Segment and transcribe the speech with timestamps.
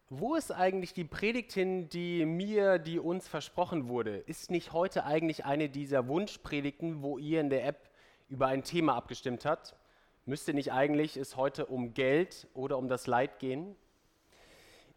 [0.09, 4.17] wo ist eigentlich die Predigt hin, die mir, die uns versprochen wurde?
[4.17, 7.89] Ist nicht heute eigentlich eine dieser Wunschpredigten, wo ihr in der App
[8.27, 9.73] über ein Thema abgestimmt habt?
[10.27, 13.77] Müsste nicht eigentlich es heute um Geld oder um das Leid gehen?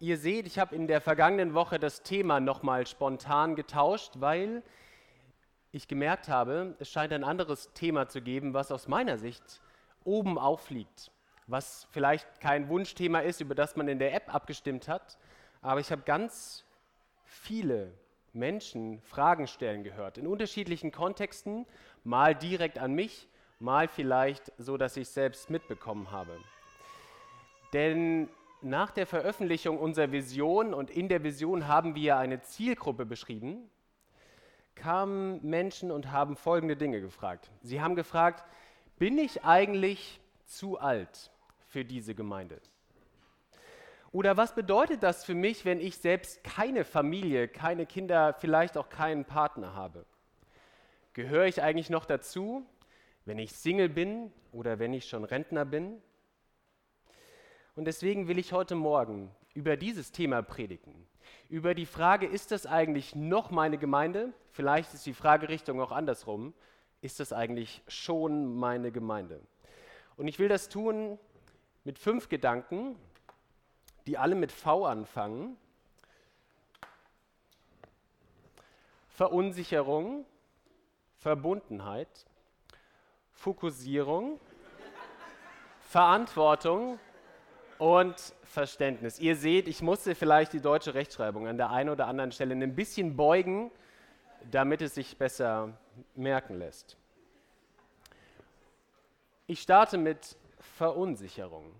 [0.00, 4.64] Ihr seht, ich habe in der vergangenen Woche das Thema nochmal spontan getauscht, weil
[5.70, 9.62] ich gemerkt habe, es scheint ein anderes Thema zu geben, was aus meiner Sicht
[10.02, 11.12] oben aufliegt,
[11.46, 15.16] was vielleicht kein Wunschthema ist, über das man in der App abgestimmt hat,
[15.62, 16.64] aber ich habe ganz
[17.22, 17.92] viele
[18.32, 21.66] Menschen Fragen stellen gehört, in unterschiedlichen Kontexten,
[22.02, 23.28] mal direkt an mich,
[23.60, 26.36] mal vielleicht so, dass ich es selbst mitbekommen habe.
[27.72, 28.28] Denn
[28.62, 33.70] nach der Veröffentlichung unserer Vision und in der Vision haben wir eine Zielgruppe beschrieben,
[34.74, 37.50] kamen Menschen und haben folgende Dinge gefragt.
[37.62, 38.44] Sie haben gefragt,
[38.98, 41.30] bin ich eigentlich zu alt
[41.68, 42.60] für diese Gemeinde?
[44.12, 48.88] Oder was bedeutet das für mich, wenn ich selbst keine Familie, keine Kinder, vielleicht auch
[48.88, 50.04] keinen Partner habe?
[51.12, 52.66] Gehöre ich eigentlich noch dazu?
[53.24, 56.00] Wenn ich Single bin oder wenn ich schon Rentner bin.
[57.76, 61.06] Und deswegen will ich heute Morgen über dieses Thema predigen.
[61.48, 64.32] Über die Frage, ist das eigentlich noch meine Gemeinde?
[64.50, 66.54] Vielleicht ist die Fragerichtung auch andersrum.
[67.02, 69.40] Ist das eigentlich schon meine Gemeinde?
[70.16, 71.18] Und ich will das tun
[71.84, 72.96] mit fünf Gedanken,
[74.06, 75.56] die alle mit V anfangen.
[79.08, 80.24] Verunsicherung,
[81.18, 82.26] Verbundenheit,
[83.40, 84.38] Fokussierung,
[85.80, 86.98] Verantwortung
[87.78, 89.18] und Verständnis.
[89.18, 92.74] Ihr seht, ich musste vielleicht die deutsche Rechtschreibung an der einen oder anderen Stelle ein
[92.74, 93.70] bisschen beugen,
[94.50, 95.72] damit es sich besser
[96.14, 96.98] merken lässt.
[99.46, 101.72] Ich starte mit Verunsicherung.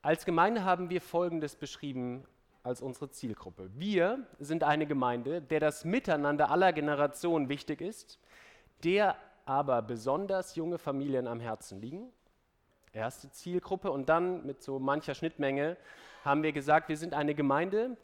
[0.00, 2.24] Als Gemeinde haben wir Folgendes beschrieben
[2.62, 3.68] als unsere Zielgruppe.
[3.74, 8.18] Wir sind eine Gemeinde, der das Miteinander aller Generationen wichtig ist,
[8.84, 12.12] der aber besonders junge Familien am Herzen liegen.
[12.92, 13.90] Erste Zielgruppe.
[13.90, 15.76] Und dann mit so mancher Schnittmenge
[16.24, 17.96] haben wir gesagt, wir sind eine Gemeinde,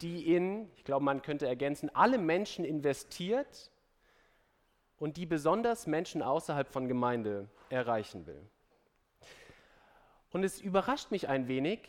[0.00, 3.70] die in, ich glaube, man könnte ergänzen, alle Menschen investiert
[4.98, 8.40] und die besonders Menschen außerhalb von Gemeinde erreichen will.
[10.32, 11.80] Und es überrascht mich ein wenig,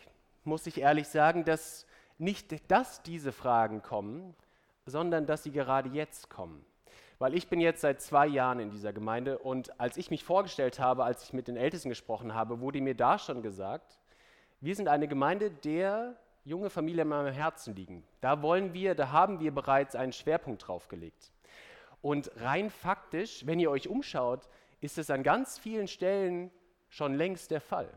[0.43, 1.85] muss ich ehrlich sagen, dass
[2.17, 4.35] nicht dass diese Fragen kommen,
[4.85, 6.65] sondern dass sie gerade jetzt kommen.
[7.19, 10.79] Weil ich bin jetzt seit zwei Jahren in dieser Gemeinde und als ich mich vorgestellt
[10.79, 13.99] habe, als ich mit den Ältesten gesprochen habe, wurde mir da schon gesagt,
[14.61, 16.15] wir sind eine Gemeinde, der
[16.45, 18.05] junge Familien am Herzen liegen.
[18.21, 21.33] Da wollen wir, da haben wir bereits einen Schwerpunkt drauf gelegt.
[22.01, 24.47] Und rein faktisch, wenn ihr euch umschaut,
[24.79, 26.51] ist es an ganz vielen Stellen
[26.87, 27.89] schon längst der Fall.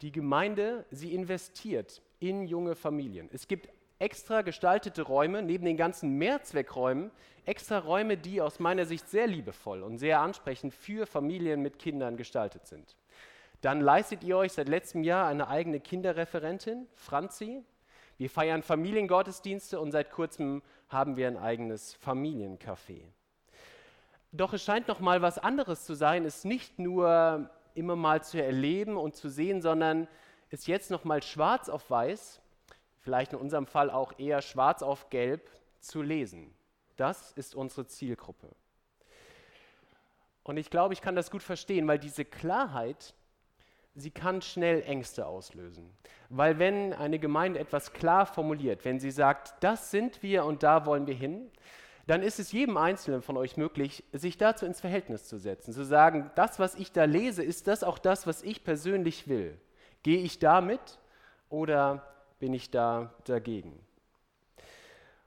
[0.00, 3.28] Die Gemeinde, sie investiert in junge Familien.
[3.30, 3.68] Es gibt
[3.98, 7.10] extra gestaltete Räume, neben den ganzen Mehrzweckräumen,
[7.44, 12.16] extra Räume, die aus meiner Sicht sehr liebevoll und sehr ansprechend für Familien mit Kindern
[12.16, 12.96] gestaltet sind.
[13.60, 17.62] Dann leistet ihr euch seit letztem Jahr eine eigene Kinderreferentin, Franzi.
[18.18, 23.02] Wir feiern Familiengottesdienste und seit kurzem haben wir ein eigenes Familiencafé.
[24.32, 28.42] Doch es scheint noch mal was anderes zu sein, es nicht nur immer mal zu
[28.42, 30.08] erleben und zu sehen, sondern
[30.50, 32.40] es jetzt noch mal schwarz auf weiß
[33.04, 35.48] vielleicht in unserem Fall auch eher schwarz auf gelb
[35.80, 36.52] zu lesen.
[36.96, 38.48] Das ist unsere Zielgruppe.
[40.42, 43.14] Und ich glaube, ich kann das gut verstehen, weil diese Klarheit,
[43.94, 45.90] sie kann schnell Ängste auslösen.
[46.28, 50.86] Weil wenn eine Gemeinde etwas klar formuliert, wenn sie sagt, das sind wir und da
[50.86, 51.50] wollen wir hin,
[52.06, 55.84] dann ist es jedem Einzelnen von euch möglich, sich dazu ins Verhältnis zu setzen, zu
[55.84, 59.58] sagen, das, was ich da lese, ist das auch das, was ich persönlich will.
[60.02, 60.98] Gehe ich damit
[61.48, 62.13] oder
[62.44, 63.72] bin ich da dagegen.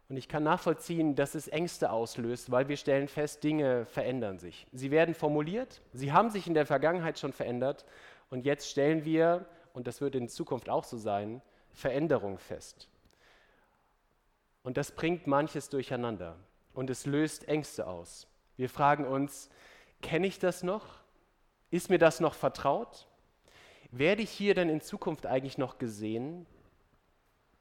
[0.07, 4.67] Und ich kann nachvollziehen, dass es Ängste auslöst, weil wir stellen fest, Dinge verändern sich.
[4.71, 7.85] Sie werden formuliert, sie haben sich in der Vergangenheit schon verändert
[8.29, 11.41] und jetzt stellen wir, und das wird in Zukunft auch so sein,
[11.71, 12.87] Veränderung fest.
[14.61, 16.35] Und das bringt manches durcheinander
[16.75, 18.27] und es löst Ängste aus.
[18.57, 19.49] Wir fragen uns,
[20.03, 20.85] kenne ich das noch?
[21.71, 23.07] Ist mir das noch vertraut?
[23.89, 26.45] Werde ich hier denn in Zukunft eigentlich noch gesehen?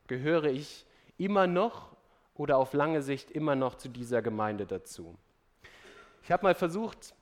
[0.07, 0.87] Gehöre ich
[1.19, 1.97] immer noch
[2.35, 5.17] oder auf lange Sicht immer noch zu dieser Gemeinde dazu?
[6.23, 7.15] Ich habe mal versucht,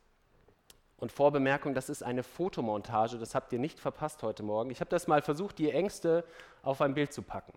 [1.05, 4.71] Und Vorbemerkung, das ist eine Fotomontage, das habt ihr nicht verpasst heute Morgen.
[4.71, 6.25] Ich habe das mal versucht, die Ängste
[6.63, 7.53] auf ein Bild zu packen.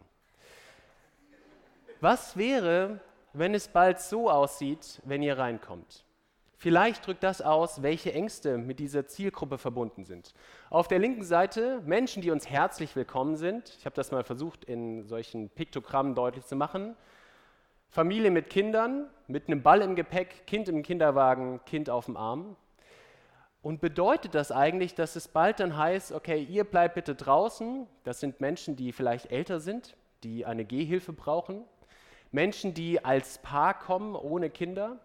[2.01, 2.99] Was wäre,
[3.33, 6.03] wenn es bald so aussieht, wenn ihr reinkommt?
[6.59, 10.33] Vielleicht drückt das aus, welche Ängste mit dieser Zielgruppe verbunden sind.
[10.71, 13.75] Auf der linken Seite Menschen, die uns herzlich willkommen sind.
[13.77, 16.95] Ich habe das mal versucht, in solchen Piktogrammen deutlich zu machen.
[17.89, 22.55] Familie mit Kindern, mit einem Ball im Gepäck, Kind im Kinderwagen, Kind auf dem Arm.
[23.61, 27.85] Und bedeutet das eigentlich, dass es bald dann heißt, okay, ihr bleibt bitte draußen.
[28.03, 31.65] Das sind Menschen, die vielleicht älter sind, die eine Gehhilfe brauchen.
[32.31, 34.97] Menschen, die als Paar kommen, ohne Kinder.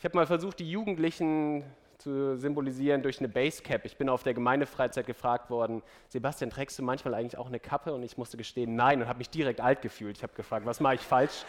[0.00, 1.62] Ich habe mal versucht, die Jugendlichen
[1.98, 3.84] zu symbolisieren durch eine Basecap.
[3.84, 7.92] Ich bin auf der Gemeindefreizeit gefragt worden, Sebastian, trägst du manchmal eigentlich auch eine Kappe?
[7.92, 10.16] Und ich musste gestehen, nein, und habe mich direkt alt gefühlt.
[10.16, 11.44] Ich habe gefragt, was mache ich falsch?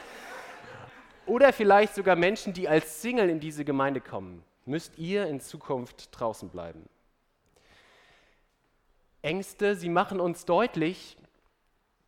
[1.26, 4.44] Oder vielleicht sogar Menschen, die als Single in diese Gemeinde kommen.
[4.66, 6.90] Müsst ihr in Zukunft draußen bleiben?
[9.22, 11.16] Ängste, sie machen uns deutlich,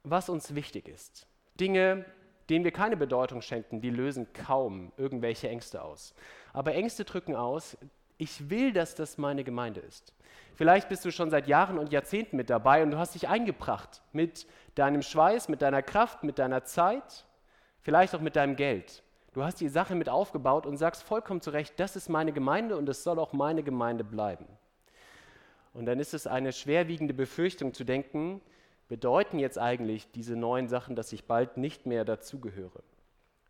[0.03, 1.25] was uns wichtig ist.
[1.57, 2.03] Dinge,
[2.49, 6.13] denen wir keine Bedeutung schenken, die lösen kaum irgendwelche Ängste aus.
[6.51, 7.77] Aber Ängste drücken aus,
[8.17, 10.13] ich will, dass das meine Gemeinde ist.
[10.55, 14.01] Vielleicht bist du schon seit Jahren und Jahrzehnten mit dabei und du hast dich eingebracht
[14.11, 14.45] mit
[14.75, 17.25] deinem Schweiß, mit deiner Kraft, mit deiner Zeit,
[17.81, 19.03] vielleicht auch mit deinem Geld.
[19.33, 22.77] Du hast die Sache mit aufgebaut und sagst vollkommen zu Recht, das ist meine Gemeinde
[22.77, 24.45] und es soll auch meine Gemeinde bleiben.
[25.73, 28.41] Und dann ist es eine schwerwiegende Befürchtung zu denken,
[28.93, 32.83] bedeuten jetzt eigentlich diese neuen Sachen, dass ich bald nicht mehr dazugehöre?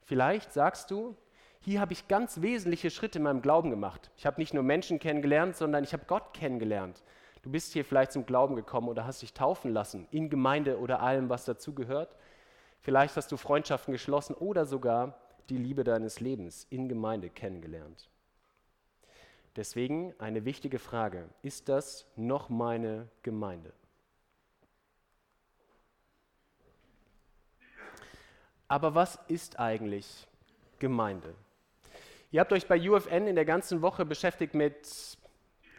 [0.01, 1.17] Vielleicht sagst du,
[1.59, 4.09] hier habe ich ganz wesentliche Schritte in meinem Glauben gemacht.
[4.15, 7.03] Ich habe nicht nur Menschen kennengelernt, sondern ich habe Gott kennengelernt.
[7.41, 11.01] Du bist hier vielleicht zum Glauben gekommen oder hast dich taufen lassen, in Gemeinde oder
[11.01, 12.15] allem, was dazugehört.
[12.79, 15.19] Vielleicht hast du Freundschaften geschlossen oder sogar
[15.49, 18.09] die Liebe deines Lebens in Gemeinde kennengelernt.
[19.57, 23.73] Deswegen eine wichtige Frage, ist das noch meine Gemeinde?
[28.73, 30.27] Aber was ist eigentlich
[30.79, 31.35] Gemeinde?
[32.31, 34.89] Ihr habt euch bei UFN in der ganzen Woche beschäftigt mit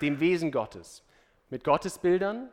[0.01, 1.03] dem Wesen Gottes,
[1.51, 2.51] mit Gottesbildern,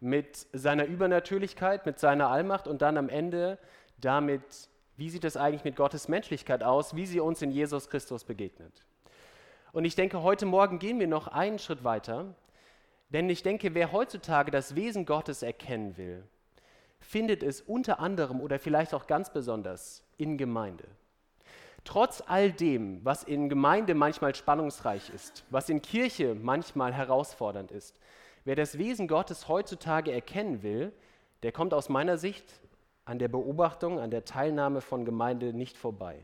[0.00, 3.58] mit seiner Übernatürlichkeit, mit seiner Allmacht und dann am Ende
[4.00, 8.24] damit, wie sieht es eigentlich mit Gottes Menschlichkeit aus, wie sie uns in Jesus Christus
[8.24, 8.72] begegnet.
[9.72, 12.34] Und ich denke, heute Morgen gehen wir noch einen Schritt weiter,
[13.10, 16.26] denn ich denke, wer heutzutage das Wesen Gottes erkennen will,
[17.02, 20.84] findet es unter anderem oder vielleicht auch ganz besonders in Gemeinde.
[21.84, 27.98] Trotz all dem, was in Gemeinde manchmal spannungsreich ist, was in Kirche manchmal herausfordernd ist,
[28.44, 30.92] wer das Wesen Gottes heutzutage erkennen will,
[31.42, 32.44] der kommt aus meiner Sicht
[33.04, 36.20] an der Beobachtung, an der Teilnahme von Gemeinde nicht vorbei.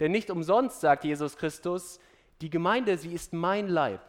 [0.00, 1.98] Denn nicht umsonst sagt Jesus Christus,
[2.42, 4.00] die Gemeinde, sie ist mein Leib.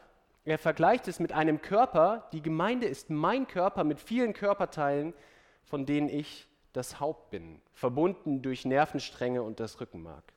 [0.44, 5.14] Er vergleicht es mit einem Körper, die Gemeinde ist mein Körper mit vielen Körperteilen,
[5.66, 10.36] von denen ich das Haupt bin, verbunden durch Nervenstränge und das Rückenmark.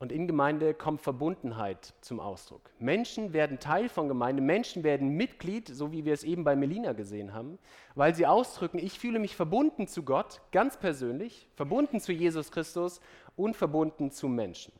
[0.00, 2.70] Und in Gemeinde kommt Verbundenheit zum Ausdruck.
[2.78, 6.94] Menschen werden Teil von Gemeinde, Menschen werden Mitglied, so wie wir es eben bei Melina
[6.94, 7.58] gesehen haben,
[7.94, 13.02] weil sie ausdrücken, ich fühle mich verbunden zu Gott, ganz persönlich, verbunden zu Jesus Christus
[13.36, 14.72] und verbunden zu Menschen.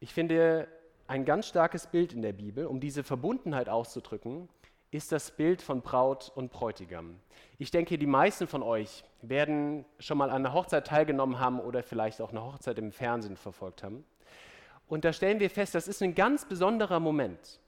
[0.00, 0.66] Ich finde
[1.06, 4.48] ein ganz starkes Bild in der Bibel, um diese Verbundenheit auszudrücken,
[4.90, 7.20] ist das Bild von Braut und Bräutigam.
[7.58, 11.82] Ich denke, die meisten von euch werden schon mal an einer Hochzeit teilgenommen haben oder
[11.82, 14.04] vielleicht auch eine Hochzeit im Fernsehen verfolgt haben.
[14.86, 17.60] Und da stellen wir fest, das ist ein ganz besonderer Moment,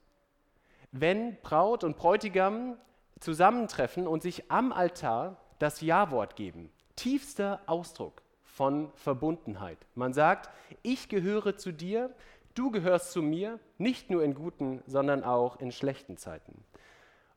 [0.91, 2.77] wenn Braut und Bräutigam
[3.19, 6.71] zusammentreffen und sich am Altar das Ja-Wort geben.
[6.95, 9.77] Tiefster Ausdruck von Verbundenheit.
[9.93, 10.49] Man sagt,
[10.81, 12.13] ich gehöre zu dir,
[12.55, 16.63] du gehörst zu mir, nicht nur in guten, sondern auch in schlechten Zeiten.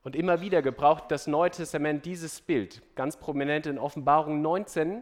[0.05, 5.01] Und immer wieder gebraucht das Neue Testament dieses Bild, ganz prominent in Offenbarung 19,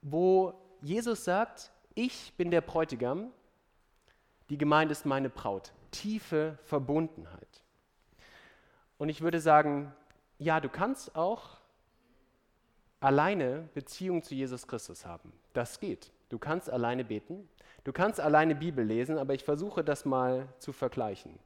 [0.00, 3.30] wo Jesus sagt, ich bin der Bräutigam,
[4.48, 5.74] die Gemeinde ist meine Braut.
[5.90, 7.62] Tiefe Verbundenheit.
[8.96, 9.92] Und ich würde sagen,
[10.38, 11.58] ja, du kannst auch
[13.00, 15.34] alleine Beziehung zu Jesus Christus haben.
[15.52, 16.12] Das geht.
[16.30, 17.46] Du kannst alleine beten,
[17.84, 21.38] du kannst alleine Bibel lesen, aber ich versuche das mal zu vergleichen.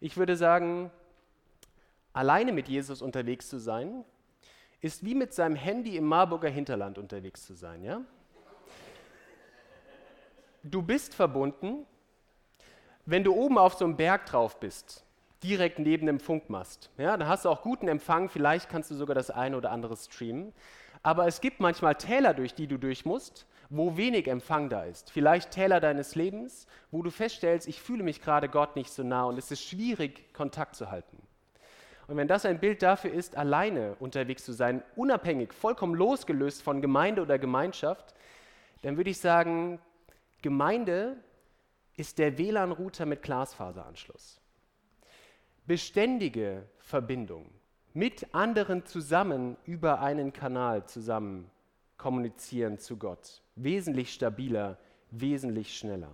[0.00, 0.90] Ich würde sagen,
[2.12, 4.04] alleine mit Jesus unterwegs zu sein,
[4.80, 7.82] ist wie mit seinem Handy im Marburger Hinterland unterwegs zu sein.
[7.82, 8.00] Ja?
[10.62, 11.86] Du bist verbunden,
[13.06, 15.04] wenn du oben auf so einem Berg drauf bist,
[15.42, 16.90] direkt neben dem Funkmast.
[16.98, 19.96] Ja, da hast du auch guten Empfang, vielleicht kannst du sogar das eine oder andere
[19.96, 20.52] streamen.
[21.02, 25.10] Aber es gibt manchmal Täler, durch die du durch musst, wo wenig Empfang da ist.
[25.10, 29.24] Vielleicht Täler deines Lebens, wo du feststellst, ich fühle mich gerade Gott nicht so nah
[29.24, 31.18] und es ist schwierig, Kontakt zu halten.
[32.08, 36.80] Und wenn das ein Bild dafür ist, alleine unterwegs zu sein, unabhängig, vollkommen losgelöst von
[36.80, 38.14] Gemeinde oder Gemeinschaft,
[38.82, 39.78] dann würde ich sagen,
[40.40, 41.16] Gemeinde
[41.96, 44.40] ist der WLAN-Router mit Glasfaseranschluss.
[45.66, 47.50] Beständige Verbindung
[47.92, 51.50] mit anderen zusammen über einen Kanal zusammen
[51.98, 53.42] kommunizieren zu Gott.
[53.56, 54.78] Wesentlich stabiler,
[55.10, 56.12] wesentlich schneller.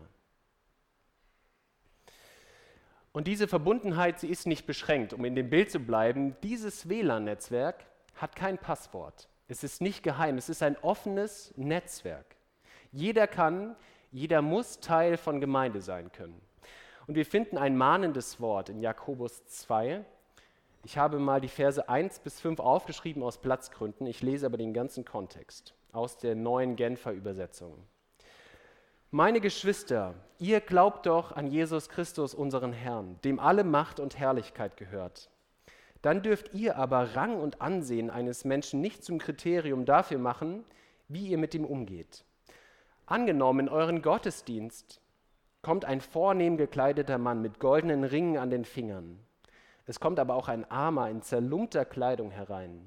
[3.14, 5.12] Und diese Verbundenheit, sie ist nicht beschränkt.
[5.12, 7.85] Um in dem Bild zu bleiben, dieses WLAN-Netzwerk
[8.16, 9.28] hat kein Passwort.
[9.47, 12.35] Es ist nicht geheim, es ist ein offenes Netzwerk.
[12.90, 13.76] Jeder kann,
[14.11, 16.40] jeder muss Teil von Gemeinde sein können.
[17.06, 20.04] Und wir finden ein mahnendes Wort in Jakobus 2.
[20.83, 24.09] Ich habe mal die Verse 1 bis 5 aufgeschrieben aus Platzgründen.
[24.09, 27.78] Ich lese aber den ganzen Kontext aus der neuen Genfer Übersetzung.
[29.16, 34.76] Meine Geschwister, ihr glaubt doch an Jesus Christus, unseren Herrn, dem alle Macht und Herrlichkeit
[34.76, 35.30] gehört.
[36.02, 40.64] Dann dürft ihr aber Rang und Ansehen eines Menschen nicht zum Kriterium dafür machen,
[41.06, 42.25] wie ihr mit ihm umgeht.
[43.06, 45.00] Angenommen, in euren Gottesdienst
[45.62, 49.21] kommt ein vornehm gekleideter Mann mit goldenen Ringen an den Fingern.
[49.87, 52.85] Es kommt aber auch ein Armer in zerlumpter Kleidung herein.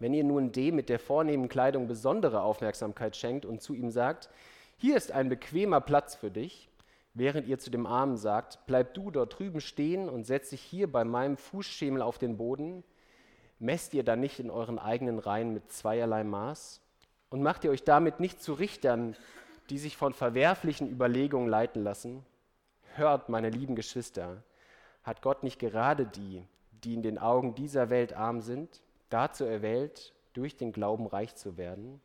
[0.00, 4.28] Wenn ihr nun dem mit der vornehmen Kleidung besondere Aufmerksamkeit schenkt und zu ihm sagt,
[4.80, 6.70] hier ist ein bequemer Platz für dich,
[7.12, 10.90] während ihr zu dem Armen sagt, bleib du dort drüben stehen und setz dich hier
[10.90, 12.82] bei meinem Fußschemel auf den Boden,
[13.58, 16.80] messt ihr dann nicht in euren eigenen Reihen mit zweierlei Maß?
[17.28, 19.16] Und macht ihr euch damit nicht zu Richtern,
[19.68, 22.24] die sich von verwerflichen Überlegungen leiten lassen?
[22.94, 24.42] Hört, meine lieben Geschwister,
[25.02, 26.42] hat Gott nicht gerade die,
[26.84, 31.58] die in den Augen dieser Welt arm sind, dazu erwählt, durch den Glauben reich zu
[31.58, 32.00] werden?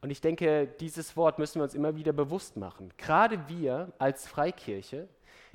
[0.00, 2.92] Und ich denke, dieses Wort müssen wir uns immer wieder bewusst machen.
[2.96, 5.08] Gerade wir als Freikirche,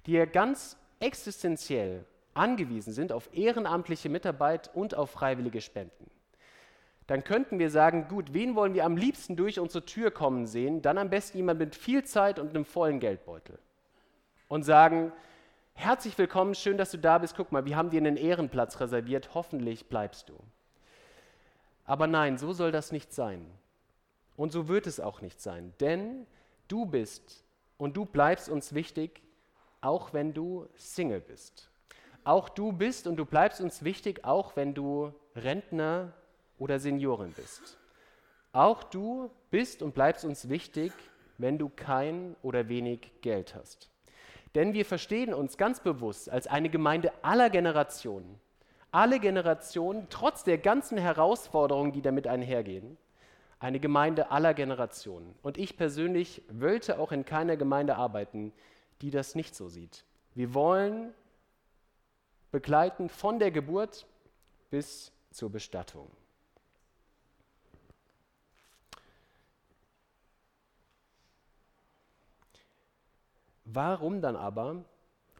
[0.05, 6.09] die ja ganz existenziell angewiesen sind auf ehrenamtliche Mitarbeit und auf freiwillige Spenden
[7.07, 10.81] dann könnten wir sagen, gut, wen wollen wir am liebsten durch unsere Tür kommen sehen?
[10.81, 13.59] Dann am besten jemand mit viel Zeit und einem vollen Geldbeutel.
[14.47, 15.11] Und sagen,
[15.73, 17.35] herzlich willkommen, schön, dass du da bist.
[17.35, 20.39] Guck mal, wir haben dir einen Ehrenplatz reserviert, hoffentlich bleibst du.
[21.85, 23.45] Aber nein, so soll das nicht sein.
[24.37, 25.73] Und so wird es auch nicht sein.
[25.79, 26.25] Denn
[26.67, 27.43] du bist
[27.77, 29.21] und du bleibst uns wichtig,
[29.81, 31.69] auch wenn du Single bist.
[32.23, 36.13] Auch du bist und du bleibst uns wichtig, auch wenn du Rentner
[36.57, 37.77] oder Seniorin bist.
[38.51, 40.91] Auch du bist und bleibst uns wichtig,
[41.37, 43.89] wenn du kein oder wenig Geld hast.
[44.55, 48.39] Denn wir verstehen uns ganz bewusst als eine Gemeinde aller Generationen.
[48.91, 52.97] Alle Generationen, trotz der ganzen Herausforderungen, die damit einhergehen,
[53.59, 55.35] eine Gemeinde aller Generationen.
[55.41, 58.53] Und ich persönlich wollte auch in keiner Gemeinde arbeiten,
[59.01, 60.05] die das nicht so sieht.
[60.33, 61.13] Wir wollen
[62.51, 64.05] begleiten von der Geburt
[64.69, 66.09] bis zur Bestattung.
[73.65, 74.85] Warum dann aber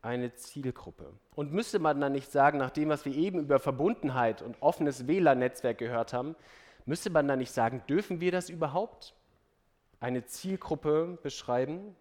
[0.02, 1.14] eine Zielgruppe?
[1.36, 5.08] Und müsste man dann nicht sagen, nach dem, was wir eben über Verbundenheit und offenes
[5.08, 6.36] WLAN-Netzwerk gehört haben,
[6.86, 9.14] müsste man dann nicht sagen, dürfen wir das überhaupt?
[10.00, 11.96] Eine Zielgruppe beschreiben?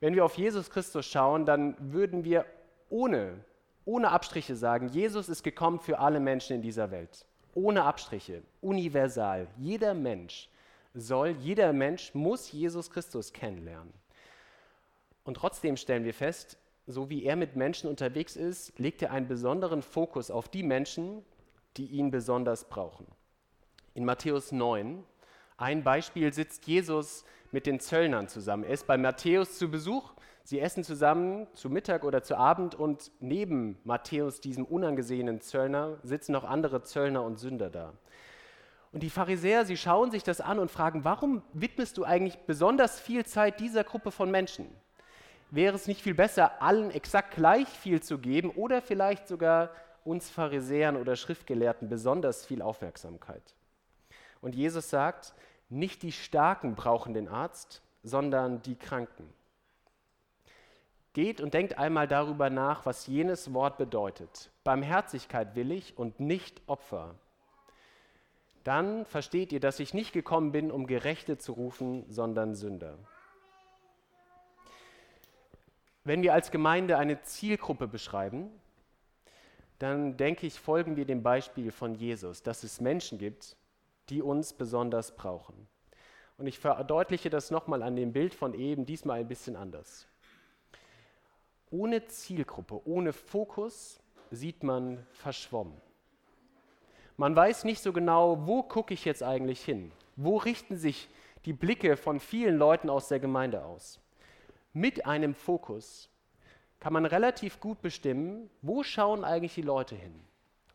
[0.00, 2.44] Wenn wir auf Jesus Christus schauen, dann würden wir
[2.90, 3.44] ohne,
[3.84, 7.26] ohne Abstriche sagen, Jesus ist gekommen für alle Menschen in dieser Welt.
[7.54, 9.46] Ohne Abstriche, universal.
[9.56, 10.48] Jeder Mensch
[10.92, 13.92] soll, jeder Mensch muss Jesus Christus kennenlernen.
[15.24, 19.26] Und trotzdem stellen wir fest, so wie er mit Menschen unterwegs ist, legt er einen
[19.26, 21.24] besonderen Fokus auf die Menschen,
[21.76, 23.06] die ihn besonders brauchen.
[23.94, 25.04] In Matthäus 9,
[25.56, 28.64] ein Beispiel, sitzt Jesus mit den Zöllnern zusammen.
[28.64, 30.12] Er ist bei Matthäus zu Besuch.
[30.42, 36.32] Sie essen zusammen zu Mittag oder zu Abend und neben Matthäus, diesem unangesehenen Zöllner, sitzen
[36.32, 37.94] noch andere Zöllner und Sünder da.
[38.92, 43.00] Und die Pharisäer, sie schauen sich das an und fragen, warum widmest du eigentlich besonders
[43.00, 44.66] viel Zeit dieser Gruppe von Menschen?
[45.54, 49.70] wäre es nicht viel besser, allen exakt gleich viel zu geben oder vielleicht sogar
[50.04, 53.54] uns Pharisäern oder Schriftgelehrten besonders viel Aufmerksamkeit?
[54.40, 55.34] Und Jesus sagt,
[55.68, 59.32] nicht die Starken brauchen den Arzt, sondern die Kranken.
[61.14, 64.50] Geht und denkt einmal darüber nach, was jenes Wort bedeutet.
[64.64, 67.14] Barmherzigkeit will ich und nicht Opfer.
[68.64, 72.98] Dann versteht ihr, dass ich nicht gekommen bin, um Gerechte zu rufen, sondern Sünder.
[76.02, 78.50] Wenn wir als Gemeinde eine Zielgruppe beschreiben,
[79.78, 83.56] dann denke ich, folgen wir dem Beispiel von Jesus, dass es Menschen gibt,
[84.08, 85.68] die uns besonders brauchen.
[86.36, 90.06] Und ich verdeutliche das nochmal an dem Bild von eben, diesmal ein bisschen anders.
[91.70, 94.00] Ohne Zielgruppe, ohne Fokus
[94.30, 95.80] sieht man verschwommen.
[97.16, 99.92] Man weiß nicht so genau, wo gucke ich jetzt eigentlich hin?
[100.16, 101.08] Wo richten sich
[101.44, 104.00] die Blicke von vielen Leuten aus der Gemeinde aus?
[104.72, 106.10] Mit einem Fokus
[106.80, 110.14] kann man relativ gut bestimmen, wo schauen eigentlich die Leute hin.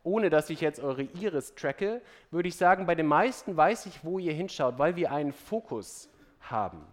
[0.02, 4.04] Ohne dass ich jetzt eure Iris tracke, würde ich sagen, bei den meisten weiß ich,
[4.04, 6.08] wo ihr hinschaut, weil wir einen Fokus
[6.40, 6.86] haben.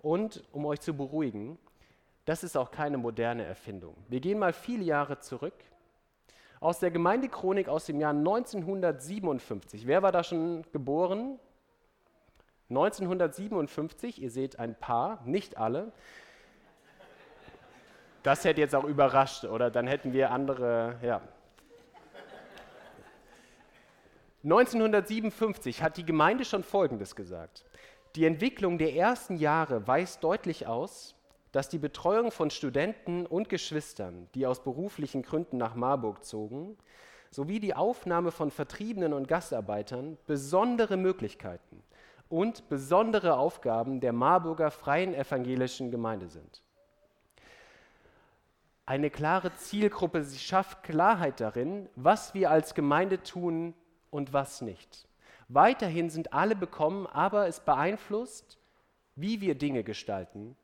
[0.00, 1.58] Und um euch zu beruhigen,
[2.24, 3.96] das ist auch keine moderne Erfindung.
[4.08, 5.54] Wir gehen mal viele Jahre zurück.
[6.60, 9.86] Aus der Gemeindechronik aus dem Jahr 1957.
[9.86, 11.40] Wer war da schon geboren?
[12.68, 15.92] 1957, ihr seht ein paar, nicht alle.
[18.22, 19.70] Das hätte jetzt auch überrascht, oder?
[19.70, 21.20] Dann hätten wir andere, ja.
[24.44, 27.64] 1957 hat die Gemeinde schon Folgendes gesagt.
[28.14, 31.14] Die Entwicklung der ersten Jahre weist deutlich aus,
[31.52, 36.76] dass die Betreuung von Studenten und Geschwistern, die aus beruflichen Gründen nach Marburg zogen,
[37.30, 41.82] sowie die Aufnahme von Vertriebenen und Gastarbeitern besondere Möglichkeiten
[42.28, 46.62] und besondere Aufgaben der Marburger Freien Evangelischen Gemeinde sind.
[48.92, 53.72] Eine klare Zielgruppe sie schafft Klarheit darin, was wir als Gemeinde tun
[54.10, 55.08] und was nicht.
[55.48, 58.58] Weiterhin sind alle bekommen, aber es beeinflusst,
[59.16, 60.56] wie wir Dinge gestalten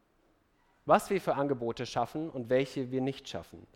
[0.88, 3.66] was wir für Angebote schaffen und welche wir nicht schaffen.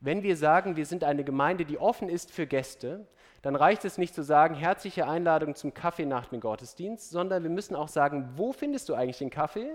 [0.00, 3.06] Wenn wir sagen, wir sind eine Gemeinde, die offen ist für Gäste,
[3.42, 7.50] dann reicht es nicht zu sagen, herzliche Einladung zum Kaffee nach dem Gottesdienst, sondern wir
[7.50, 9.68] müssen auch sagen, wo findest du eigentlich den Kaffee?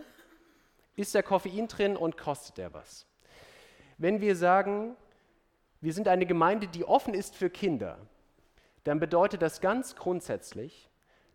[0.96, 3.06] Ist da Koffein drin und kostet der was?
[4.02, 4.96] Wenn wir sagen,
[5.80, 7.98] wir sind eine Gemeinde, die offen ist für Kinder,
[8.84, 10.90] dann bedeutet das ganz grundsätzlich,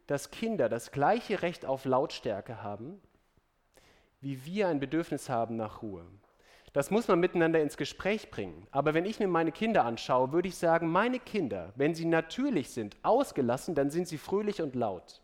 [0.07, 3.01] dass Kinder das gleiche Recht auf Lautstärke haben
[4.27, 6.05] wie wir ein Bedürfnis haben nach Ruhe.
[6.73, 8.67] Das muss man miteinander ins Gespräch bringen.
[8.71, 12.71] Aber wenn ich mir meine Kinder anschaue, würde ich sagen, meine Kinder, wenn sie natürlich
[12.71, 15.23] sind, ausgelassen, dann sind sie fröhlich und laut.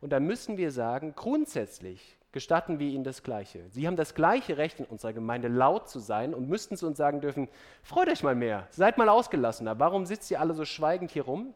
[0.00, 3.68] Und dann müssen wir sagen, grundsätzlich gestatten wir ihnen das Gleiche.
[3.68, 6.96] Sie haben das gleiche Recht in unserer Gemeinde laut zu sein und müssten zu uns
[6.96, 7.48] sagen dürfen,
[7.82, 9.78] freut euch mal mehr, seid mal ausgelassener.
[9.78, 11.52] Warum sitzt ihr alle so schweigend hier rum?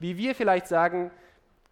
[0.00, 1.10] Wie wir vielleicht sagen,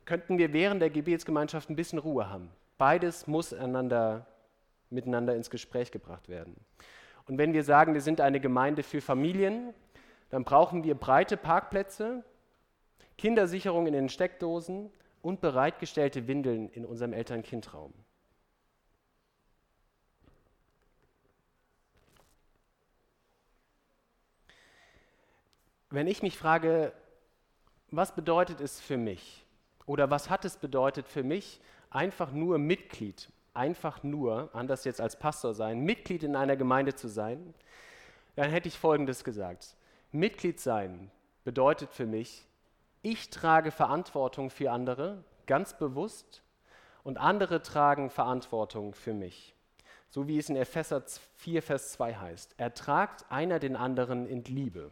[0.04, 2.50] könnten wir während der Gebetsgemeinschaft ein bisschen Ruhe haben.
[2.78, 4.26] Beides muss einander,
[4.90, 6.56] miteinander ins Gespräch gebracht werden.
[7.26, 9.74] Und wenn wir sagen, wir sind eine Gemeinde für Familien,
[10.30, 12.22] dann brauchen wir breite Parkplätze,
[13.18, 14.90] Kindersicherung in den Steckdosen
[15.22, 17.92] und bereitgestellte Windeln in unserem Eltern-Kind-Raum.
[25.96, 26.92] Wenn ich mich frage,
[27.90, 29.46] was bedeutet es für mich
[29.86, 35.18] oder was hat es bedeutet für mich, einfach nur Mitglied, einfach nur, anders jetzt als
[35.18, 37.54] Pastor sein, Mitglied in einer Gemeinde zu sein,
[38.34, 39.74] dann hätte ich Folgendes gesagt.
[40.12, 41.10] Mitglied sein
[41.44, 42.46] bedeutet für mich,
[43.00, 46.42] ich trage Verantwortung für andere, ganz bewusst,
[47.04, 49.54] und andere tragen Verantwortung für mich.
[50.10, 51.02] So wie es in Epheser
[51.36, 52.54] 4, Vers 2 heißt.
[52.58, 54.90] Er tragt einer den anderen in Liebe.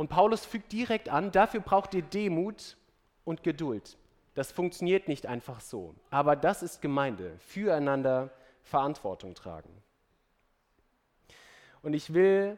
[0.00, 2.78] Und Paulus fügt direkt an, dafür braucht ihr Demut
[3.26, 3.98] und Geduld.
[4.32, 5.94] Das funktioniert nicht einfach so.
[6.08, 8.30] Aber das ist Gemeinde, füreinander
[8.62, 9.68] Verantwortung tragen.
[11.82, 12.56] Und ich will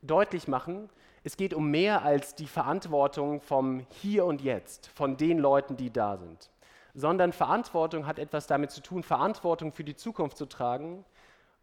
[0.00, 0.88] deutlich machen,
[1.24, 5.92] es geht um mehr als die Verantwortung vom Hier und Jetzt, von den Leuten, die
[5.92, 6.52] da sind,
[6.94, 11.04] sondern Verantwortung hat etwas damit zu tun, Verantwortung für die Zukunft zu tragen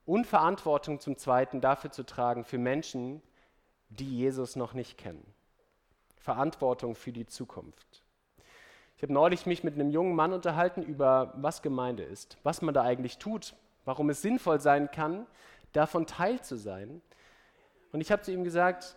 [0.06, 3.22] und Verantwortung zum Zweiten dafür zu tragen für Menschen,
[4.00, 5.26] die Jesus noch nicht kennen.
[6.18, 8.04] Verantwortung für die Zukunft.
[8.96, 12.74] Ich habe neulich mich mit einem jungen Mann unterhalten über, was Gemeinde ist, was man
[12.74, 15.28] da eigentlich tut, warum es sinnvoll sein kann,
[15.74, 17.02] davon Teil zu sein.
[17.92, 18.96] Und ich habe zu ihm gesagt,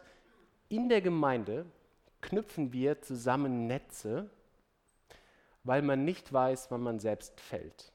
[0.68, 1.66] in der Gemeinde
[2.20, 4.30] knüpfen wir zusammen Netze,
[5.64, 7.92] weil man nicht weiß, wann man selbst fällt.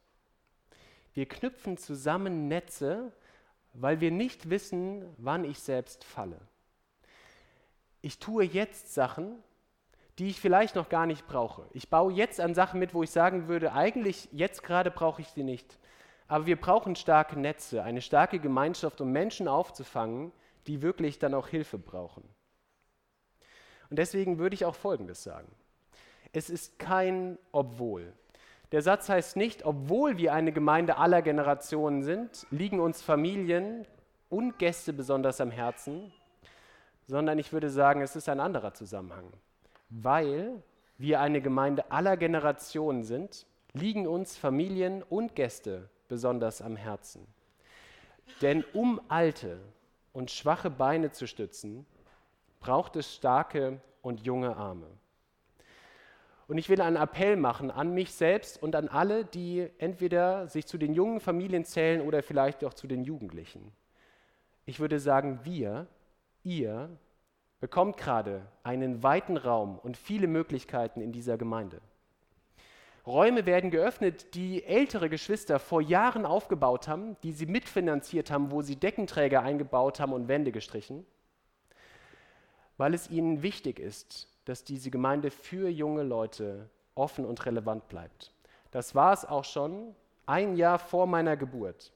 [1.13, 3.11] Wir knüpfen zusammen Netze,
[3.73, 6.39] weil wir nicht wissen, wann ich selbst falle.
[8.01, 9.41] Ich tue jetzt Sachen,
[10.17, 11.65] die ich vielleicht noch gar nicht brauche.
[11.73, 15.29] Ich baue jetzt an Sachen mit, wo ich sagen würde, eigentlich jetzt gerade brauche ich
[15.29, 15.77] sie nicht.
[16.27, 20.31] Aber wir brauchen starke Netze, eine starke Gemeinschaft, um Menschen aufzufangen,
[20.67, 22.23] die wirklich dann auch Hilfe brauchen.
[23.89, 25.51] Und deswegen würde ich auch Folgendes sagen.
[26.33, 28.13] Es ist kein Obwohl.
[28.71, 33.85] Der Satz heißt nicht, obwohl wir eine Gemeinde aller Generationen sind, liegen uns Familien
[34.29, 36.13] und Gäste besonders am Herzen,
[37.11, 39.33] sondern ich würde sagen, es ist ein anderer Zusammenhang.
[39.89, 40.63] Weil
[40.97, 47.27] wir eine Gemeinde aller Generationen sind, liegen uns Familien und Gäste besonders am Herzen.
[48.41, 49.59] Denn um alte
[50.13, 51.85] und schwache Beine zu stützen,
[52.61, 54.87] braucht es starke und junge Arme.
[56.47, 60.65] Und ich will einen Appell machen an mich selbst und an alle, die entweder sich
[60.65, 63.73] zu den jungen Familien zählen oder vielleicht auch zu den Jugendlichen.
[64.65, 65.87] Ich würde sagen, wir,
[66.43, 66.89] ihr,
[67.59, 71.79] bekommt gerade einen weiten Raum und viele Möglichkeiten in dieser Gemeinde.
[73.05, 78.61] Räume werden geöffnet, die ältere Geschwister vor Jahren aufgebaut haben, die sie mitfinanziert haben, wo
[78.61, 81.05] sie Deckenträger eingebaut haben und Wände gestrichen,
[82.77, 88.31] weil es ihnen wichtig ist, dass diese Gemeinde für junge Leute offen und relevant bleibt.
[88.69, 91.91] Das war es auch schon ein Jahr vor meiner Geburt.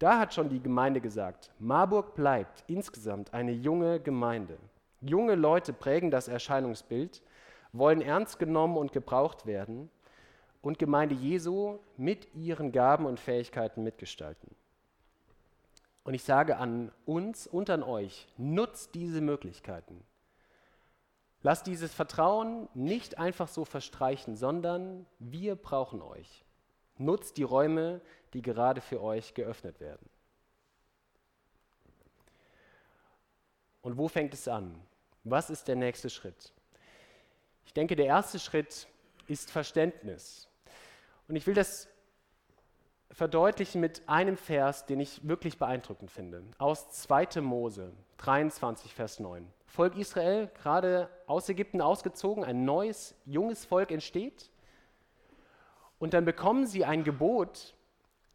[0.00, 4.56] Da hat schon die Gemeinde gesagt, Marburg bleibt insgesamt eine junge Gemeinde.
[5.02, 7.22] Junge Leute prägen das Erscheinungsbild,
[7.74, 9.90] wollen ernst genommen und gebraucht werden
[10.62, 14.54] und Gemeinde Jesu mit ihren Gaben und Fähigkeiten mitgestalten.
[16.02, 20.02] Und ich sage an uns und an euch, nutzt diese Möglichkeiten.
[21.42, 26.42] Lasst dieses Vertrauen nicht einfach so verstreichen, sondern wir brauchen euch.
[26.96, 28.00] Nutzt die Räume,
[28.32, 30.08] die gerade für euch geöffnet werden.
[33.82, 34.80] Und wo fängt es an?
[35.24, 36.52] Was ist der nächste Schritt?
[37.64, 38.88] Ich denke, der erste Schritt
[39.26, 40.48] ist Verständnis.
[41.28, 41.88] Und ich will das
[43.12, 47.40] verdeutlichen mit einem Vers, den ich wirklich beeindruckend finde, aus 2.
[47.40, 49.46] Mose 23, Vers 9.
[49.66, 54.50] Volk Israel, gerade aus Ägypten ausgezogen, ein neues, junges Volk entsteht.
[55.98, 57.74] Und dann bekommen sie ein Gebot,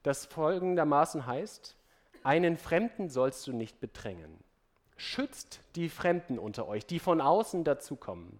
[0.05, 1.75] das folgendermaßen heißt,
[2.23, 4.39] einen Fremden sollst du nicht bedrängen.
[4.97, 8.39] Schützt die Fremden unter euch, die von außen dazukommen.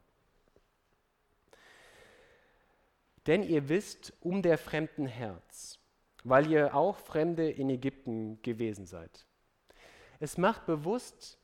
[3.27, 5.79] Denn ihr wisst um der Fremden Herz,
[6.23, 9.25] weil ihr auch Fremde in Ägypten gewesen seid.
[10.19, 11.39] Es macht bewusst,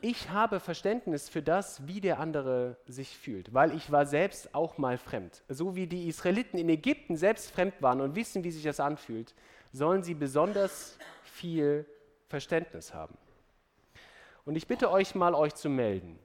[0.00, 4.78] ich habe Verständnis für das, wie der andere sich fühlt, weil ich war selbst auch
[4.78, 5.42] mal fremd.
[5.48, 9.34] So wie die Israeliten in Ägypten selbst fremd waren und wissen, wie sich das anfühlt,
[9.72, 11.86] sollen sie besonders viel
[12.28, 13.16] Verständnis haben.
[14.44, 16.18] Und ich bitte euch mal, euch zu melden.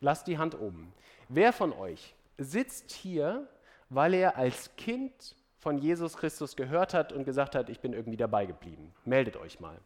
[0.00, 0.92] Lasst die Hand oben.
[1.28, 3.48] Wer von euch sitzt hier
[3.90, 8.16] weil er als Kind von Jesus Christus gehört hat und gesagt hat, ich bin irgendwie
[8.16, 8.94] dabei geblieben.
[9.04, 9.78] Meldet euch mal.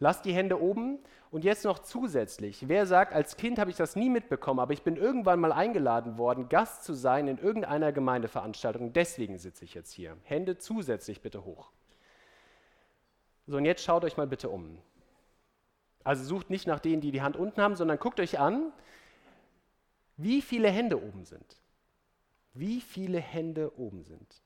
[0.00, 0.98] Lasst die Hände oben
[1.30, 2.68] und jetzt noch zusätzlich.
[2.68, 6.18] Wer sagt, als Kind habe ich das nie mitbekommen, aber ich bin irgendwann mal eingeladen
[6.18, 8.92] worden, Gast zu sein in irgendeiner Gemeindeveranstaltung.
[8.92, 10.16] Deswegen sitze ich jetzt hier.
[10.24, 11.70] Hände zusätzlich bitte hoch.
[13.46, 14.78] So, und jetzt schaut euch mal bitte um.
[16.02, 18.72] Also sucht nicht nach denen, die die Hand unten haben, sondern guckt euch an,
[20.16, 21.60] wie viele Hände oben sind
[22.54, 24.42] wie viele Hände oben sind.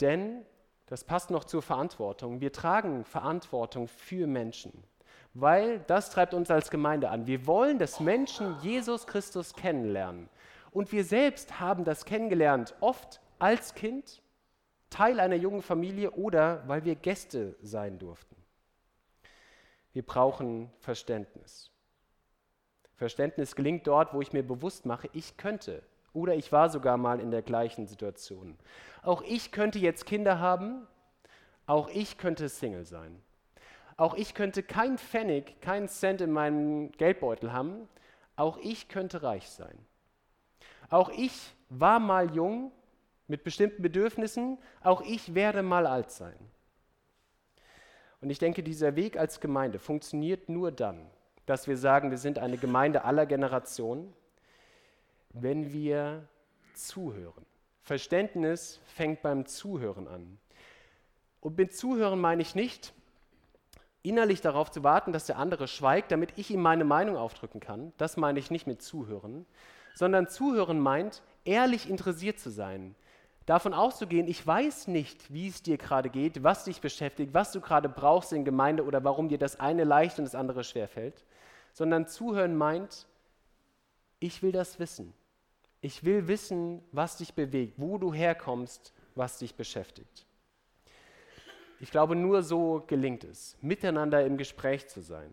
[0.00, 0.44] Denn,
[0.90, 4.72] das passt noch zur Verantwortung, wir tragen Verantwortung für Menschen,
[5.34, 7.28] weil das treibt uns als Gemeinde an.
[7.28, 10.28] Wir wollen, dass Menschen Jesus Christus kennenlernen.
[10.72, 14.20] Und wir selbst haben das kennengelernt, oft als Kind,
[14.90, 18.34] Teil einer jungen Familie oder weil wir Gäste sein durften.
[19.92, 21.70] Wir brauchen Verständnis.
[22.96, 27.20] Verständnis gelingt dort, wo ich mir bewusst mache, ich könnte oder ich war sogar mal
[27.20, 28.58] in der gleichen Situation.
[29.02, 30.86] Auch ich könnte jetzt Kinder haben,
[31.66, 33.22] auch ich könnte Single sein.
[33.96, 37.88] Auch ich könnte kein Pfennig, keinen Cent in meinem Geldbeutel haben,
[38.34, 39.78] auch ich könnte reich sein.
[40.88, 42.72] Auch ich war mal jung
[43.28, 46.34] mit bestimmten Bedürfnissen, auch ich werde mal alt sein.
[48.20, 51.10] Und ich denke, dieser Weg als Gemeinde funktioniert nur dann,
[51.46, 54.12] dass wir sagen, wir sind eine Gemeinde aller Generationen
[55.32, 56.28] wenn wir
[56.74, 57.44] zuhören.
[57.82, 60.38] Verständnis fängt beim Zuhören an.
[61.40, 62.92] Und mit Zuhören meine ich nicht,
[64.02, 67.92] innerlich darauf zu warten, dass der andere schweigt, damit ich ihm meine Meinung aufdrücken kann.
[67.96, 69.46] Das meine ich nicht mit Zuhören,
[69.94, 72.94] sondern Zuhören meint, ehrlich interessiert zu sein.
[73.46, 77.60] Davon auszugehen, ich weiß nicht, wie es dir gerade geht, was dich beschäftigt, was du
[77.60, 81.24] gerade brauchst in Gemeinde oder warum dir das eine leicht und das andere schwer fällt,
[81.72, 83.06] sondern Zuhören meint,
[84.20, 85.14] ich will das wissen.
[85.80, 90.26] Ich will wissen, was dich bewegt, wo du herkommst, was dich beschäftigt.
[91.80, 95.32] Ich glaube, nur so gelingt es, miteinander im Gespräch zu sein.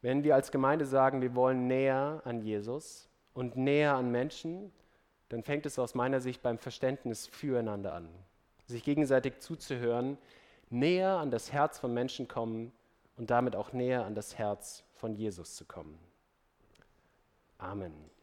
[0.00, 4.70] Wenn wir als Gemeinde sagen, wir wollen näher an Jesus und näher an Menschen,
[5.28, 8.08] dann fängt es aus meiner Sicht beim Verständnis füreinander an.
[8.66, 10.18] Sich gegenseitig zuzuhören,
[10.70, 12.70] näher an das Herz von Menschen kommen
[13.16, 15.98] und damit auch näher an das Herz von Jesus zu kommen.
[17.58, 18.13] Amen.